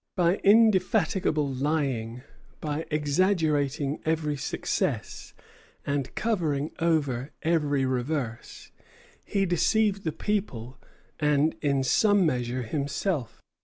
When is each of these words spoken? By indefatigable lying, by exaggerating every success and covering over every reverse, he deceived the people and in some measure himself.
By 0.15 0.37
indefatigable 0.37 1.47
lying, 1.47 2.23
by 2.59 2.87
exaggerating 2.89 3.99
every 4.03 4.35
success 4.35 5.35
and 5.85 6.15
covering 6.15 6.71
over 6.79 7.29
every 7.43 7.85
reverse, 7.85 8.71
he 9.23 9.45
deceived 9.45 10.03
the 10.03 10.11
people 10.11 10.79
and 11.19 11.53
in 11.61 11.83
some 11.83 12.25
measure 12.25 12.63
himself. 12.63 13.43